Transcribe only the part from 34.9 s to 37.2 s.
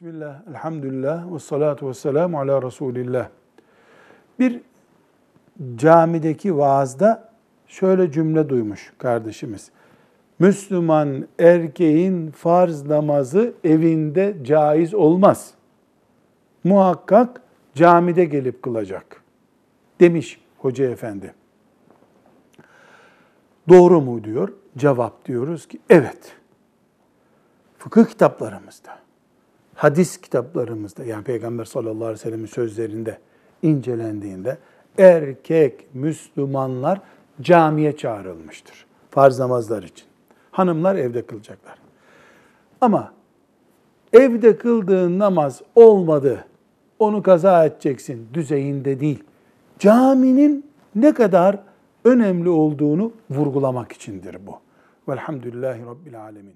erkek Müslümanlar